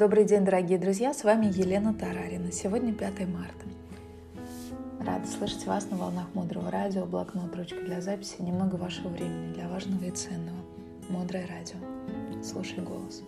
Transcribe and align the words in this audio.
Добрый 0.00 0.24
день, 0.24 0.46
дорогие 0.46 0.78
друзья, 0.78 1.12
с 1.12 1.24
вами 1.24 1.52
Елена 1.54 1.92
Тарарина. 1.92 2.50
Сегодня 2.52 2.94
5 2.94 3.28
марта. 3.28 3.66
Рада 4.98 5.26
слышать 5.26 5.66
вас 5.66 5.90
на 5.90 5.98
волнах 5.98 6.26
Мудрого 6.32 6.70
Радио, 6.70 7.04
блокнот, 7.04 7.54
ручка 7.54 7.82
для 7.82 8.00
записи, 8.00 8.36
немного 8.40 8.76
вашего 8.76 9.08
времени 9.08 9.52
для 9.52 9.68
важного 9.68 10.02
и 10.04 10.10
ценного. 10.10 10.56
Мудрое 11.10 11.46
Радио. 11.46 11.76
Слушай 12.42 12.82
голос. 12.82 13.22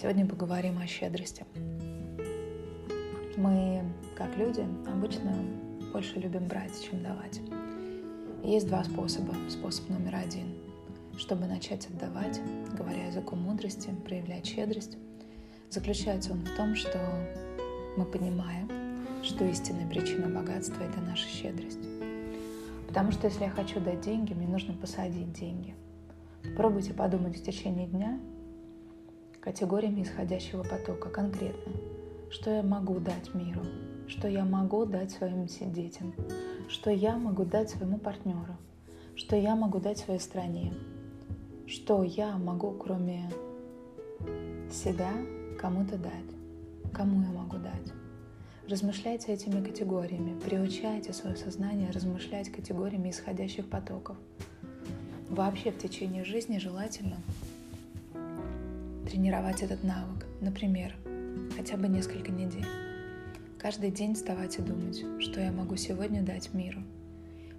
Сегодня 0.00 0.28
поговорим 0.28 0.78
о 0.78 0.86
щедрости. 0.86 1.44
Мы, 3.36 3.82
как 4.14 4.36
люди, 4.36 4.64
обычно 4.86 5.34
больше 5.92 6.20
любим 6.20 6.46
брать, 6.46 6.88
чем 6.88 7.02
давать. 7.02 7.40
Есть 8.44 8.68
два 8.68 8.84
способа. 8.84 9.34
Способ 9.48 9.88
номер 9.88 10.14
один. 10.24 10.54
Чтобы 11.18 11.46
начать 11.46 11.88
отдавать, 11.88 12.40
говоря 12.78 13.08
языком 13.08 13.40
мудрости, 13.40 13.90
проявлять 14.06 14.46
щедрость, 14.46 14.96
заключается 15.70 16.32
он 16.32 16.40
в 16.40 16.56
том, 16.56 16.74
что 16.74 16.98
мы 17.96 18.04
понимаем, 18.04 18.68
что 19.22 19.44
истинная 19.44 19.88
причина 19.88 20.28
богатства– 20.28 20.82
это 20.82 21.00
наша 21.00 21.28
щедрость. 21.28 21.78
Потому 22.88 23.12
что 23.12 23.28
если 23.28 23.44
я 23.44 23.50
хочу 23.50 23.80
дать 23.80 24.00
деньги, 24.00 24.34
мне 24.34 24.48
нужно 24.48 24.74
посадить 24.74 25.32
деньги. 25.32 25.74
Попробуйте 26.42 26.92
подумать 26.92 27.38
в 27.38 27.42
течение 27.44 27.86
дня 27.86 28.18
категориями 29.40 30.02
исходящего 30.02 30.62
потока 30.62 31.08
конкретно. 31.08 31.72
Что 32.30 32.50
я 32.50 32.62
могу 32.62 32.98
дать 32.98 33.32
миру? 33.34 33.62
Что 34.08 34.28
я 34.28 34.44
могу 34.44 34.84
дать 34.86 35.12
своим 35.12 35.46
детям? 35.46 36.14
Что 36.68 36.90
я 36.90 37.16
могу 37.16 37.44
дать 37.44 37.70
своему 37.70 37.98
партнеру? 37.98 38.56
Что 39.14 39.36
я 39.36 39.54
могу 39.54 39.78
дать 39.78 39.98
своей 39.98 40.20
стране? 40.20 40.72
Что 41.66 42.02
я 42.02 42.36
могу, 42.36 42.72
кроме 42.72 43.30
себя, 44.72 45.12
кому-то 45.60 45.98
дать? 45.98 46.92
Кому 46.94 47.20
я 47.20 47.28
могу 47.28 47.58
дать? 47.58 47.92
Размышляйте 48.66 49.34
этими 49.34 49.62
категориями, 49.62 50.38
приучайте 50.40 51.12
свое 51.12 51.36
сознание 51.36 51.90
размышлять 51.90 52.50
категориями 52.50 53.10
исходящих 53.10 53.68
потоков. 53.68 54.16
Вообще 55.28 55.70
в 55.70 55.78
течение 55.78 56.24
жизни 56.24 56.56
желательно 56.56 57.18
тренировать 59.06 59.62
этот 59.62 59.84
навык. 59.84 60.26
Например, 60.40 60.94
хотя 61.54 61.76
бы 61.76 61.88
несколько 61.88 62.32
недель. 62.32 62.66
Каждый 63.58 63.90
день 63.90 64.14
вставать 64.14 64.58
и 64.58 64.62
думать, 64.62 65.04
что 65.20 65.40
я 65.40 65.52
могу 65.52 65.76
сегодня 65.76 66.22
дать 66.22 66.54
миру. 66.54 66.80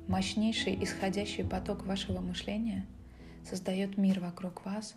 Мощнейший 0.08 0.84
исходящий 0.84 1.44
поток 1.44 1.86
вашего 1.86 2.20
мышления 2.20 2.88
создает 3.50 3.98
мир 3.98 4.20
вокруг 4.20 4.66
вас, 4.66 4.94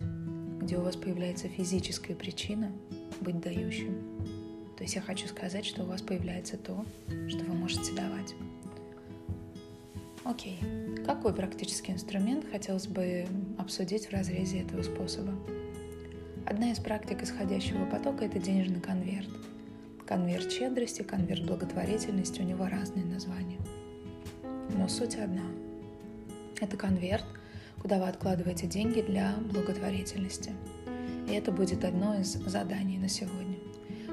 где 0.61 0.79
у 0.79 0.83
вас 0.83 0.97
появляется 0.97 1.49
физическая 1.49 2.17
причина 2.17 2.71
быть 3.21 3.41
дающим. 3.41 3.95
То 4.77 4.83
есть 4.83 4.95
я 4.95 5.01
хочу 5.01 5.29
сказать, 5.29 5.65
что 5.65 5.85
у 5.85 5.87
вас 5.87 6.03
появляется 6.03 6.57
то, 6.57 6.85
что 7.29 7.45
вы 7.45 7.55
можете 7.55 7.95
давать. 7.95 8.35
Окей. 10.25 10.59
Какой 11.05 11.35
практический 11.35 11.93
инструмент 11.93 12.47
хотелось 12.51 12.87
бы 12.87 13.27
обсудить 13.59 14.07
в 14.07 14.13
разрезе 14.13 14.63
этого 14.63 14.83
способа? 14.83 15.33
Одна 16.47 16.73
из 16.73 16.79
практик 16.79 17.23
исходящего 17.23 17.85
потока– 17.87 18.25
это 18.27 18.39
денежный 18.39 18.81
конверт. 18.81 19.29
Конверт 20.07 20.51
щедрости, 20.51 21.03
конверт 21.03 21.45
благотворительности, 21.45 22.41
у 22.41 22.45
него 22.45 22.67
разные 22.67 23.05
названия. 23.05 23.59
Но 24.77 24.89
суть 24.89 25.17
одна. 25.17 25.45
Это 26.61 26.77
конверт, 26.77 27.25
куда 27.85 27.99
вы 27.99 28.09
откладываете 28.09 28.67
деньги 28.67 29.03
для 29.03 29.35
благотворительности. 29.53 30.53
И 31.29 31.35
это 31.35 31.53
будет 31.53 31.85
одно 31.85 32.19
из 32.19 32.33
заданий 32.33 32.97
на 32.97 33.11
сегодня. 33.11 33.59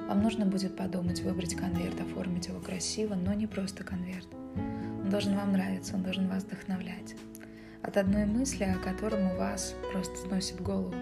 Вам 0.10 0.22
нужно 0.22 0.46
будет 0.46 0.76
подумать, 0.76 1.22
выбрать 1.22 1.56
конверт, 1.56 1.96
оформить 2.02 2.48
его 2.48 2.60
красиво, 2.60 3.16
но 3.16 3.34
не 3.34 3.48
просто 3.48 3.86
конверт. 3.86 4.28
Он 4.58 5.10
должен 5.10 5.38
вам 5.38 5.54
нравиться, 5.54 5.96
он 5.96 6.04
должен 6.04 6.28
вас 6.28 6.44
вдохновлять. 6.44 7.16
От 7.82 7.96
одной 7.96 8.26
мысли, 8.26 8.66
о 8.66 8.76
котором 8.76 9.32
у 9.32 9.38
вас 9.38 9.74
просто 9.94 10.18
сносит 10.18 10.60
голову. 10.60 10.94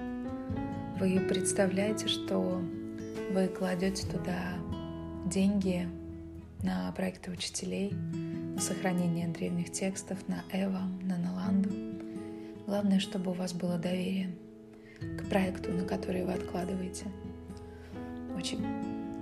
Вы 1.00 1.20
представляете, 1.22 2.08
что 2.08 2.62
вы 3.32 3.48
кладете 3.48 4.06
туда 4.06 4.54
деньги 5.26 5.90
на 6.62 6.92
проекты 6.92 7.32
учителей, 7.32 7.96
на 8.54 8.62
сохранение 8.62 9.28
древних 9.28 9.72
текстов, 9.72 10.20
на 10.28 10.44
Эва, 10.54 10.84
на 11.02 11.18
Наланду. 11.18 11.89
Главное, 12.69 13.00
чтобы 13.00 13.31
у 13.31 13.34
вас 13.34 13.52
было 13.52 13.80
доверие 13.80 14.30
к 15.00 15.28
проекту, 15.28 15.72
на 15.72 15.85
который 15.85 16.24
вы 16.24 16.34
откладываете. 16.34 17.06
Очень 18.38 18.63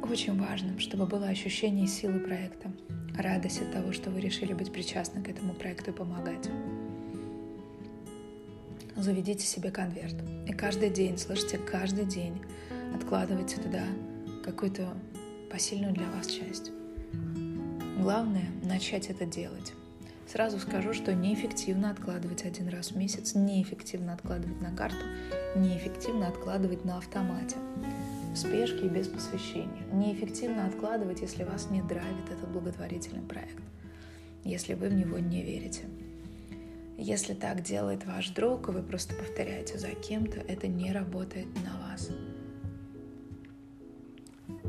очень 0.03 0.37
важным, 0.37 0.79
чтобы 0.79 1.05
было 1.05 1.27
ощущение 1.27 1.87
силы 1.87 2.19
проекта, 2.19 2.69
радость 3.17 3.61
от 3.61 3.71
того, 3.71 3.93
что 3.93 4.09
вы 4.09 4.19
решили 4.19 4.51
быть 4.51 4.73
причастны 4.73 5.23
к 5.23 5.29
этому 5.29 5.53
проекту 5.53 5.91
и 5.91 5.93
помогать. 5.93 6.49
Заведите 8.97 9.45
себе 9.45 9.71
конверт. 9.71 10.15
И 10.45 10.51
каждый 10.51 10.89
день, 10.89 11.17
слышите, 11.17 11.57
каждый 11.57 12.03
день 12.03 12.41
откладывайте 12.93 13.61
туда 13.61 13.85
какую-то 14.43 14.89
посильную 15.49 15.93
для 15.93 16.11
вас 16.11 16.27
часть. 16.27 16.73
Главное— 17.97 18.49
начать 18.63 19.09
это 19.09 19.25
делать. 19.25 19.71
Сразу 20.27 20.59
скажу, 20.59 20.93
что 20.93 21.13
неэффективно 21.13 21.89
откладывать 21.89 22.43
один 22.43 22.67
раз 22.67 22.91
в 22.91 22.97
месяц, 22.97 23.33
неэффективно 23.33 24.13
откладывать 24.13 24.59
на 24.61 24.75
карту, 24.75 25.05
неэффективно 25.55 26.27
откладывать 26.27 26.83
на 26.83 26.97
автомате 26.97 27.55
в 28.33 28.35
спешке 28.35 28.87
и 28.87 28.89
без 28.89 29.07
посвящения. 29.07 29.83
Неэффективно 29.93 30.65
откладывать, 30.65 31.21
если 31.21 31.43
вас 31.43 31.69
не 31.71 31.81
драйвит 31.81 32.29
этот 32.29 32.49
благотворительный 32.51 33.21
проект, 33.21 33.63
если 34.43 34.73
вы 34.73 34.89
в 34.89 34.93
него 34.93 35.17
не 35.17 35.43
верите. 35.43 35.83
Если 36.97 37.33
так 37.33 37.63
делает 37.63 38.05
ваш 38.05 38.29
друг, 38.31 38.67
и 38.67 38.71
вы 38.71 38.83
просто 38.83 39.15
повторяете 39.15 39.77
за 39.77 39.89
кем-то, 39.89 40.39
это 40.39 40.67
не 40.67 40.91
работает 40.91 41.47
на 41.63 41.79
вас. 41.87 42.09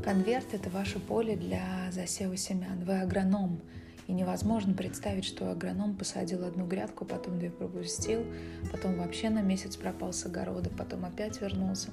Конверт— 0.03 0.45
это 0.53 0.69
ваше 0.69 0.99
поле 0.99 1.35
для 1.35 1.91
засева 1.91 2.37
семян. 2.37 2.83
Вы 2.85 3.01
агроном, 3.01 3.61
и 4.09 4.11
невозможно 4.11 4.73
представить, 4.73 5.23
что 5.23 5.51
агроном 5.51 5.95
посадил 5.95 6.43
одну 6.43 6.65
грядку, 6.65 7.05
потом 7.05 7.37
две 7.37 7.51
пропустил, 7.51 8.25
потом 8.71 8.97
вообще 8.97 9.29
на 9.29 9.43
месяц 9.43 9.75
пропал 9.75 10.13
с 10.13 10.25
огорода, 10.25 10.71
потом 10.71 11.05
опять 11.05 11.39
вернулся. 11.41 11.91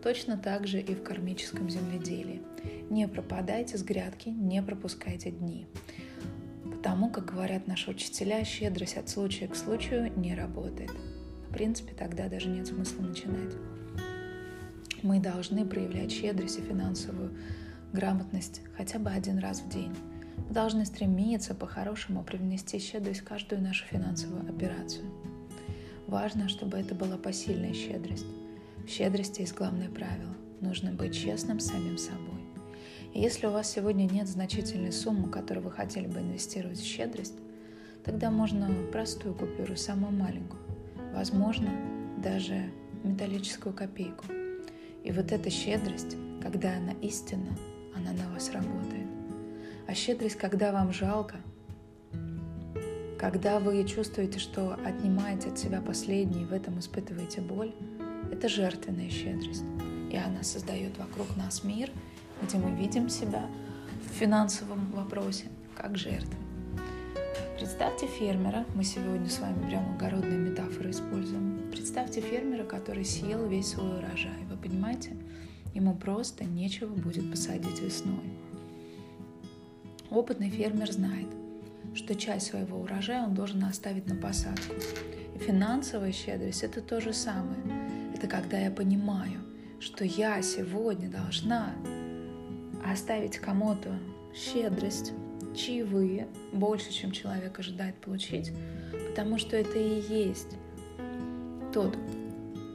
Точно 0.00 0.38
так 0.38 0.68
же 0.68 0.80
и 0.80 0.94
в 0.94 1.02
кармическом 1.02 1.68
земледелии. 1.68 2.40
Не 2.88 3.08
пропадайте 3.08 3.76
с 3.76 3.82
грядки, 3.82 4.28
не 4.28 4.62
пропускайте 4.62 5.32
дни. 5.32 5.66
Потому, 6.62 7.10
как 7.10 7.24
говорят 7.24 7.66
наши 7.66 7.90
учителя, 7.90 8.44
щедрость 8.44 8.96
от 8.96 9.08
случая 9.08 9.48
к 9.48 9.56
случаю 9.56 10.12
не 10.14 10.36
работает. 10.36 10.92
В 11.48 11.52
принципе, 11.52 11.94
тогда 11.94 12.28
даже 12.28 12.48
нет 12.48 12.68
смысла 12.68 13.02
начинать. 13.02 13.54
Мы 15.02 15.18
должны 15.18 15.66
проявлять 15.66 16.12
щедрость 16.12 16.60
и 16.60 16.62
финансовую 16.62 17.36
грамотность 17.92 18.60
хотя 18.76 19.00
бы 19.00 19.10
один 19.10 19.38
раз 19.38 19.62
в 19.62 19.68
день. 19.68 19.92
Мы 20.36 20.52
должны 20.52 20.84
стремиться 20.84 21.54
по-хорошему 21.54 22.22
привнести 22.22 22.78
щедрость 22.78 23.20
в 23.20 23.24
каждую 23.24 23.62
нашу 23.62 23.84
финансовую 23.86 24.48
операцию. 24.48 25.04
Важно, 26.06 26.48
чтобы 26.48 26.78
это 26.78 26.94
была 26.94 27.16
посильная 27.16 27.72
щедрость. 27.72 28.26
В 28.86 28.88
щедрости 28.88 29.40
есть 29.40 29.54
главное 29.54 29.88
правило. 29.88 30.34
Нужно 30.60 30.92
быть 30.92 31.14
честным 31.14 31.58
самим 31.58 31.98
собой. 31.98 32.40
И 33.12 33.20
если 33.20 33.46
у 33.46 33.50
вас 33.50 33.70
сегодня 33.70 34.04
нет 34.04 34.28
значительной 34.28 34.92
суммы, 34.92 35.28
которую 35.30 35.64
вы 35.64 35.72
хотели 35.72 36.06
бы 36.06 36.20
инвестировать 36.20 36.78
в 36.78 36.84
щедрость, 36.84 37.34
тогда 38.04 38.30
можно 38.30 38.68
простую 38.92 39.34
купюру, 39.34 39.74
самую 39.74 40.12
маленькую, 40.12 40.60
возможно, 41.12 41.70
даже 42.22 42.70
металлическую 43.02 43.74
копейку. 43.74 44.26
И 45.02 45.12
вот 45.12 45.32
эта 45.32 45.50
щедрость, 45.50 46.16
когда 46.42 46.76
она 46.76 46.92
истинна, 47.02 47.56
она 47.96 48.12
на 48.12 48.32
вас 48.32 48.50
работает. 48.50 48.85
А 49.86 49.94
щедрость, 49.94 50.36
когда 50.36 50.72
вам 50.72 50.92
жалко, 50.92 51.36
когда 53.18 53.60
вы 53.60 53.82
чувствуете, 53.84 54.38
что 54.38 54.74
отнимаете 54.84 55.48
от 55.48 55.58
себя 55.58 55.80
последнее, 55.80 56.46
в 56.46 56.52
этом 56.52 56.78
испытываете 56.78 57.40
боль, 57.40 57.72
это 58.30 58.48
жертвенная 58.48 59.08
щедрость. 59.08 59.64
И 60.10 60.16
она 60.16 60.42
создает 60.42 60.98
вокруг 60.98 61.36
нас 61.36 61.64
мир, 61.64 61.90
где 62.42 62.58
мы 62.58 62.70
видим 62.72 63.08
себя 63.08 63.46
в 64.04 64.14
финансовом 64.14 64.90
вопросе 64.92 65.46
как 65.74 65.96
жертвы. 65.96 66.36
Представьте 67.56 68.06
фермера, 68.06 68.66
мы 68.74 68.84
сегодня 68.84 69.30
с 69.30 69.38
вами 69.38 69.66
прямо 69.66 69.94
огородные 69.94 70.38
метафоры 70.38 70.90
используем. 70.90 71.70
Представьте 71.70 72.20
фермера, 72.20 72.64
который 72.64 73.04
съел 73.04 73.46
весь 73.48 73.68
свой 73.68 73.98
урожай. 73.98 74.44
Вы 74.50 74.56
понимаете? 74.56 75.16
Ему 75.74 75.94
просто 75.94 76.44
нечего 76.44 76.94
будет 76.94 77.30
посадить 77.30 77.80
весной. 77.80 78.32
Опытный 80.16 80.48
фермер 80.48 80.90
знает, 80.90 81.26
что 81.94 82.14
часть 82.14 82.46
своего 82.46 82.78
урожая 82.78 83.24
он 83.24 83.34
должен 83.34 83.62
оставить 83.64 84.06
на 84.06 84.16
посадку. 84.16 84.74
И 85.34 85.38
финансовая 85.38 86.10
щедрость– 86.10 86.62
это 86.62 86.80
то 86.80 87.02
же 87.02 87.12
самое. 87.12 87.58
Это 88.14 88.26
когда 88.26 88.58
я 88.58 88.70
понимаю, 88.70 89.42
что 89.78 90.06
я 90.06 90.40
сегодня 90.40 91.10
должна 91.10 91.74
оставить 92.90 93.36
кому-то 93.36 93.90
щедрость, 94.34 95.12
чаевые, 95.54 96.28
больше, 96.50 96.90
чем 96.92 97.10
человек 97.10 97.58
ожидает 97.58 97.96
получить, 97.96 98.52
потому 99.10 99.36
что 99.36 99.54
это 99.54 99.78
и 99.78 100.00
есть 100.00 100.56
тот 101.74 101.94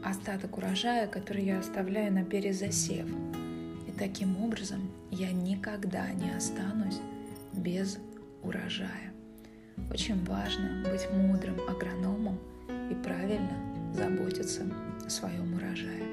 остаток 0.04 0.60
урожая, 0.60 1.08
который 1.08 1.46
я 1.46 1.58
оставляю 1.58 2.14
на 2.14 2.24
перезасев. 2.24 3.08
И 3.88 3.92
таким 3.98 4.44
образом 4.44 4.92
я 5.10 5.32
никогда 5.32 6.08
не 6.12 6.30
останусь 6.38 7.02
без 7.54 7.98
урожая. 8.44 9.14
Очень 9.90 10.24
важно 10.26 10.84
быть 10.90 11.08
мудрым 11.12 11.60
агрономом 11.68 12.40
и 12.90 12.96
правильно 12.96 13.94
заботиться 13.94 14.64
о 15.06 15.10
своем 15.10 15.54
урожае. 15.54 16.06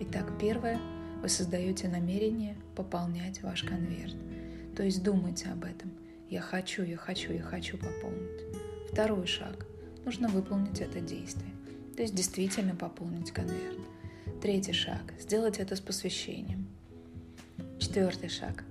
Итак, 0.00 0.32
первое, 0.40 0.78
вы 1.22 1.28
создаете 1.28 1.88
намерение 1.88 2.56
пополнять 2.74 3.42
ваш 3.42 3.62
конверт. 3.62 4.16
То 4.76 4.82
есть 4.82 5.02
думайте 5.02 5.48
об 5.48 5.64
этом. 5.64 5.92
Я 6.28 6.40
хочу, 6.40 6.82
я 6.82 6.96
хочу, 6.96 7.32
я 7.32 7.42
хочу 7.42 7.76
пополнить. 7.76 8.40
Второй 8.92 9.26
шаг. 9.26 9.66
Нужно 10.04 10.28
выполнить 10.28 10.80
это 10.80 11.00
действие. 11.00 11.52
То 11.96 12.02
есть 12.02 12.14
действительно 12.14 12.74
пополнить 12.74 13.32
конверт. 13.32 13.78
Третий 14.40 14.72
шаг. 14.72 15.02
Сделать 15.18 15.58
это 15.58 15.76
с 15.76 15.80
посвящением. 15.80 16.68
Четвертый 17.78 18.30
шаг. 18.30 18.64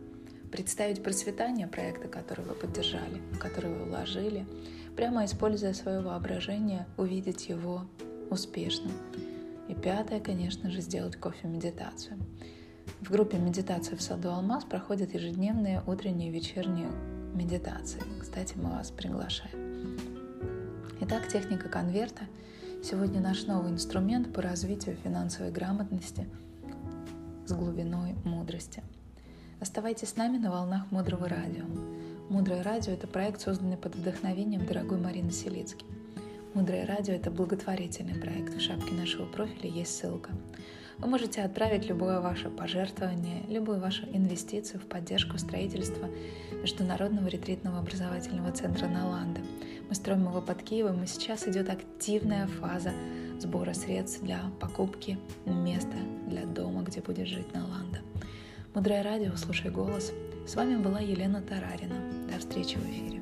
Представить 0.52 1.04
процветание 1.04 1.68
проекта, 1.68 2.08
который 2.08 2.44
вы 2.44 2.56
поддержали, 2.56 3.22
который 3.40 3.72
вы 3.72 3.86
вложили, 3.86 4.48
прямо 4.96 5.26
используя 5.26 5.74
свое 5.74 6.02
воображение, 6.02 6.88
увидеть 6.98 7.50
его 7.50 7.86
успешным. 8.30 8.92
И 9.68 9.76
пятое, 9.76 10.20
конечно 10.20 10.72
же, 10.72 10.82
сделать 10.82 11.16
кофе-медитацию. 11.16 12.18
В 13.02 13.12
группе 13.12 13.38
медитации 13.38 13.96
в 13.96 14.02
саду 14.02 14.30
Алмаз 14.30 14.66
проходят 14.66 15.14
ежедневные 15.14 15.84
утренние 15.86 16.30
и 16.30 16.34
вечерние 16.34 16.90
медитации. 17.34 18.02
Кстати, 18.20 18.56
мы 18.58 18.72
вас 18.72 18.90
приглашаем. 18.90 19.98
Итак, 21.02 21.28
техника 21.28 21.70
конверта– 21.70 22.24
сегодня 22.84 23.22
наш 23.22 23.46
новый 23.46 23.72
инструмент 23.72 24.34
по 24.34 24.42
развитию 24.42 24.98
финансовой 25.04 25.52
грамотности 25.52 26.28
с 27.46 27.52
глубиной 27.52 28.16
мудрости. 28.26 28.84
Оставайтесь 29.62 30.10
с 30.10 30.16
нами 30.16 30.38
на 30.38 30.52
волнах 30.52 30.90
Мудрого 30.90 31.28
радио. 31.28 31.66
Мудрое 32.30 32.64
радио– 32.64 32.94
это 32.94 33.08
проект, 33.08 33.42
созданный 33.42 33.76
под 33.76 33.94
вдохновением 33.94 34.66
дорогой 34.66 35.00
Марины 35.00 35.32
Селицки. 35.32 35.86
Мудрое 36.54 36.86
радио– 36.86 37.14
это 37.16 37.30
благотворительный 37.30 38.16
проект. 38.16 38.54
В 38.54 38.62
шапке 38.62 38.94
нашего 38.94 39.26
профиля 39.26 39.70
есть 39.70 39.98
ссылка. 39.98 40.32
Вы 41.00 41.10
можете 41.10 41.42
отправить 41.42 41.90
любое 41.90 42.22
ваше 42.22 42.50
пожертвование, 42.50 43.44
любую 43.50 43.82
вашу 43.82 44.06
инвестицию 44.06 44.80
в 44.80 44.86
поддержку 44.86 45.38
строительства 45.38 46.08
Международного 46.62 47.28
ретритного 47.28 47.80
образовательного 47.80 48.54
центра 48.54 48.88
Наланда. 48.88 49.42
Мы 49.90 49.94
строим 49.94 50.30
его 50.30 50.42
под 50.42 50.64
Киевом, 50.64 51.04
и 51.04 51.08
сейчас 51.08 51.46
идет 51.50 51.70
активная 51.70 52.48
фаза 52.48 52.94
сбора 53.40 53.74
средств 53.74 54.22
для 54.22 54.40
покупки 54.62 55.20
места 55.46 55.98
для 56.28 56.46
дома, 56.46 56.84
где 56.84 57.02
будет 57.02 57.28
жить 57.28 57.54
Наланда. 57.54 58.00
Мудрое 58.80 59.04
радио, 59.04 59.36
слушай 59.36 59.70
голос. 59.70 60.14
С 60.48 60.56
вами 60.56 60.78
была 60.78 61.02
Елена 61.02 61.42
Тарарина. 61.42 61.98
До 62.32 62.40
встречи 62.40 62.78
в 62.78 62.90
эфире. 62.90 63.22